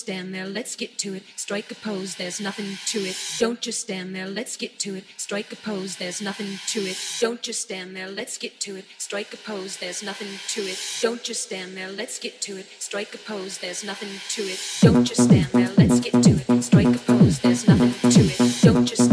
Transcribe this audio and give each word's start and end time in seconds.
just 0.00 0.06
stand 0.08 0.34
there, 0.34 0.46
let's 0.46 0.76
get 0.76 0.96
to 0.96 1.14
it. 1.14 1.22
Strike 1.36 1.70
a 1.70 1.74
pose, 1.74 2.14
there's 2.14 2.40
nothing 2.40 2.78
to 2.86 3.00
it. 3.00 3.16
Don't 3.38 3.60
just 3.60 3.80
stand 3.80 4.14
there, 4.14 4.26
let's 4.26 4.56
get 4.56 4.78
to 4.78 4.94
it. 4.94 5.04
Strike 5.18 5.52
a 5.52 5.56
pose, 5.56 5.96
there's 5.96 6.22
nothing 6.22 6.58
to 6.68 6.80
it. 6.80 6.96
Don't 7.20 7.42
just 7.42 7.60
stand 7.60 7.94
there, 7.94 8.08
let's 8.08 8.38
get 8.38 8.60
to 8.60 8.76
it. 8.76 8.86
Strike 8.96 9.34
a 9.34 9.36
pose, 9.36 9.76
there's 9.76 10.02
nothing 10.02 10.28
to 10.48 10.62
it. 10.62 10.78
Don't 11.02 11.22
just 11.22 11.42
stand 11.42 11.76
there, 11.76 11.92
let's 11.92 12.18
get 12.18 12.40
to 12.42 12.56
it. 12.56 12.66
Strike 12.78 13.14
a 13.14 13.18
pose, 13.18 13.58
there's 13.58 13.84
nothing 13.84 14.08
to 14.30 14.42
it. 14.42 14.58
Don't 14.80 15.04
just 15.04 15.24
stand 15.24 15.48
there, 15.52 15.70
let's 15.76 16.00
get 16.00 16.22
to 16.22 16.30
it. 16.30 16.62
Strike 16.62 16.94
a 16.94 16.98
pose, 16.98 17.40
there's 17.40 17.68
nothing 17.68 18.10
to 18.10 18.20
it. 18.20 18.62
Don't 18.62 18.86
just 18.86 19.09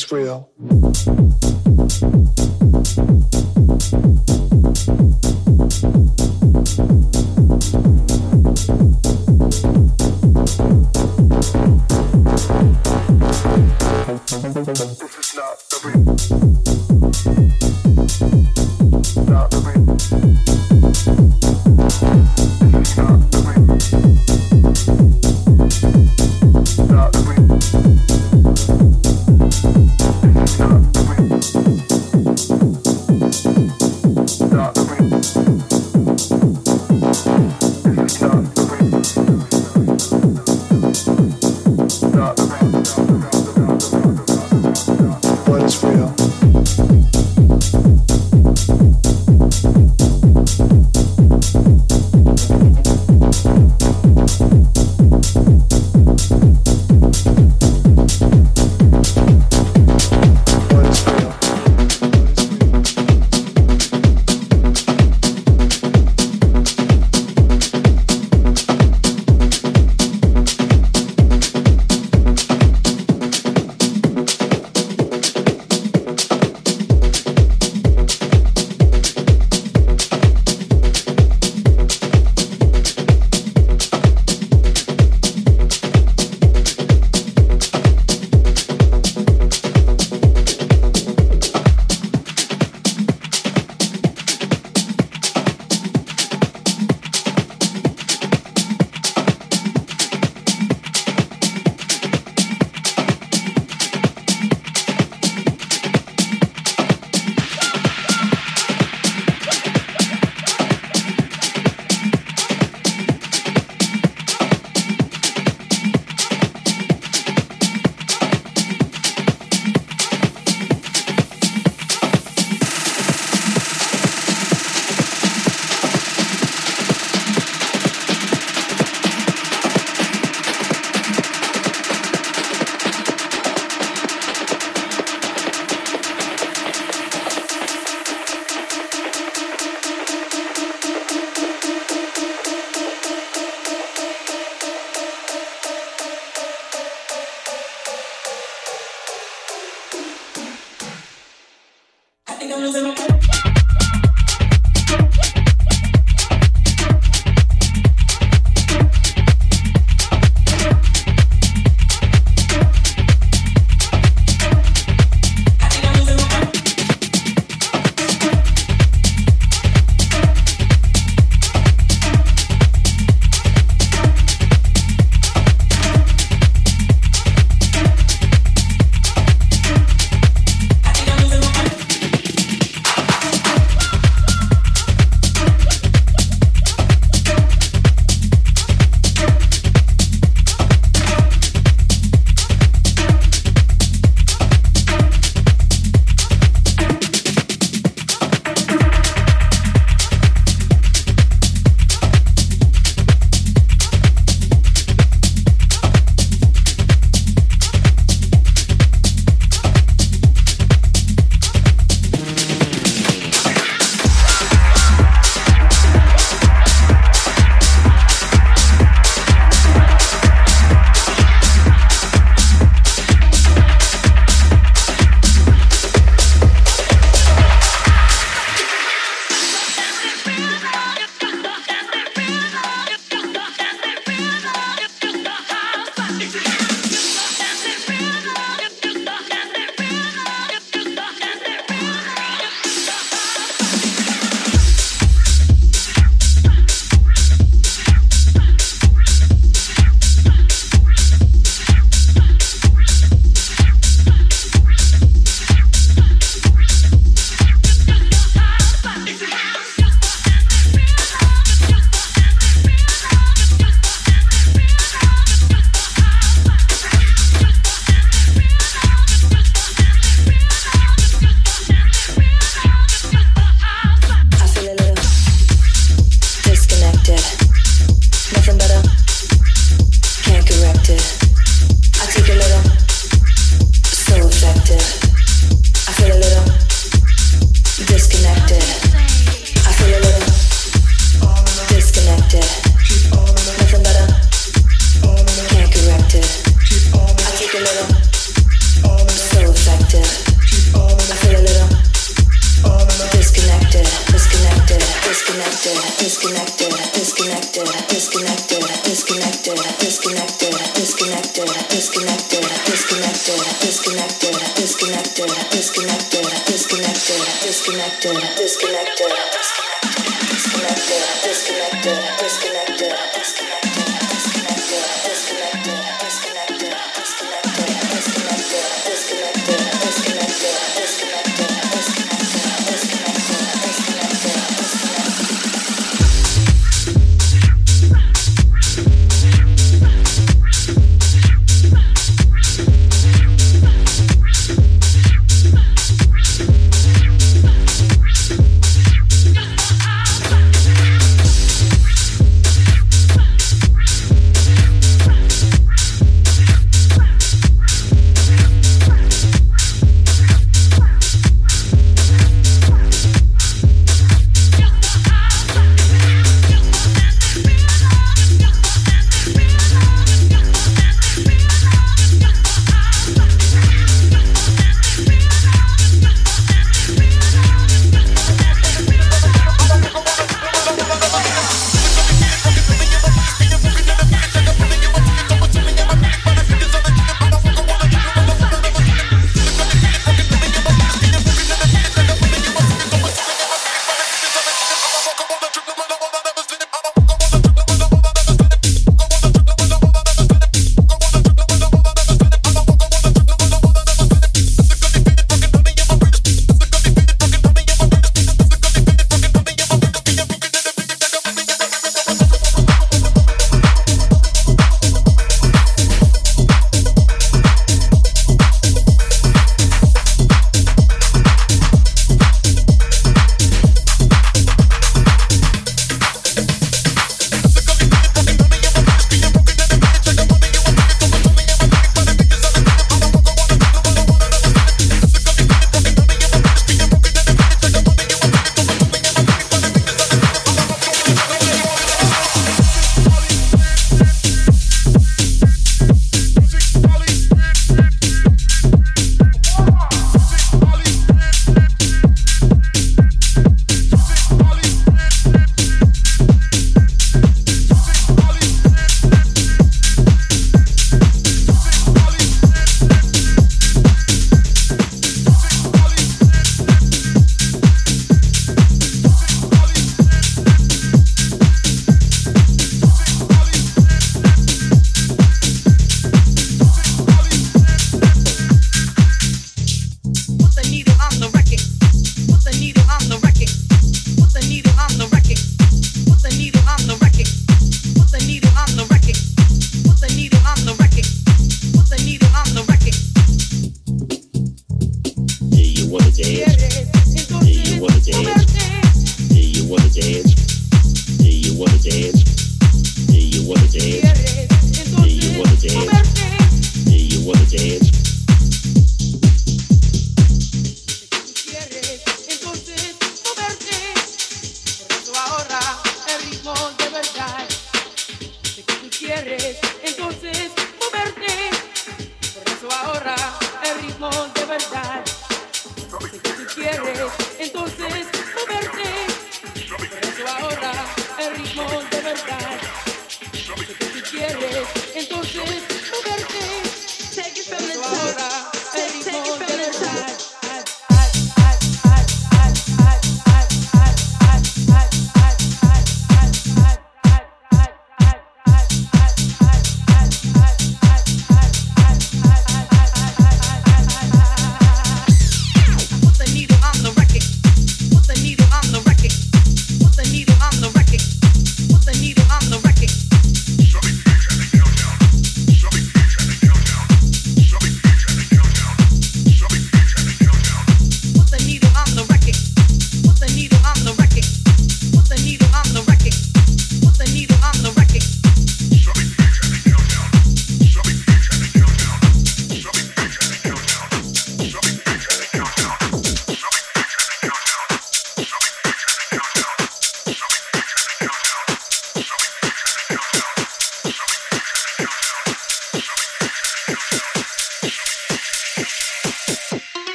It's 0.00 0.12
real. 0.12 0.48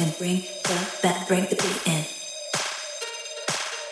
and 0.00 0.16
bring 0.16 0.42
the 0.64 0.98
back, 1.02 1.28
bring 1.28 1.44
the 1.44 1.56
beat 1.56 1.86
in. 1.86 2.04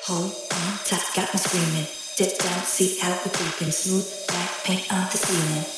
Hold 0.06 0.32
on 0.52 0.78
tight, 0.84 1.04
got 1.14 1.32
me 1.34 1.38
screaming. 1.38 1.86
Dip 2.16 2.38
down, 2.38 2.62
see 2.64 2.98
how 2.98 3.10
we're 3.10 3.50
can 3.58 3.70
Smooth 3.70 4.26
black 4.26 4.50
paint 4.64 4.92
on 4.92 5.02
the 5.10 5.18
ceiling. 5.18 5.77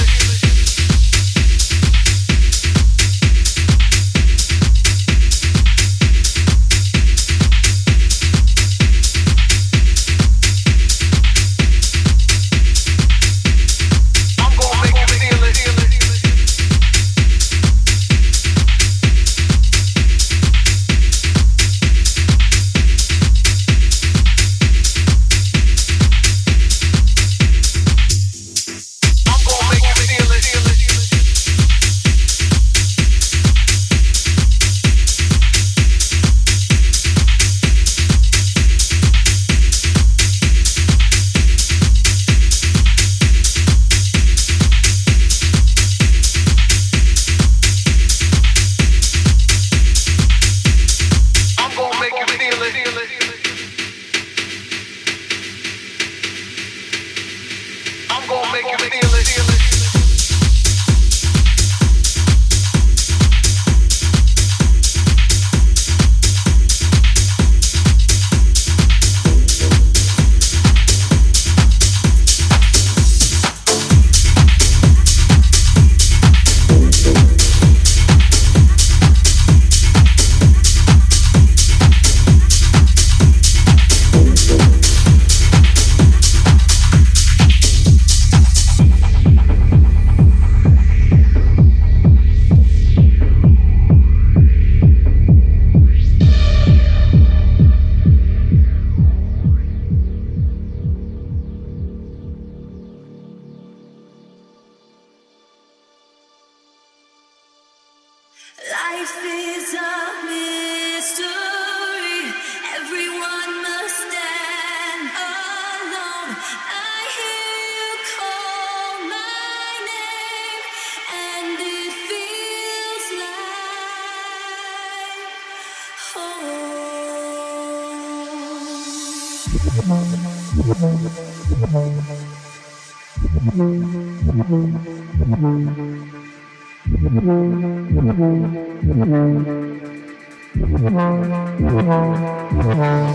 Mm-hmm. 141.81 143.10